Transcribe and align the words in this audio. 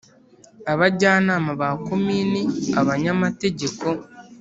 abajyanama 0.73 1.51
ba 1.61 1.69
komini, 1.87 2.41
abanyamategeko, 2.79 3.87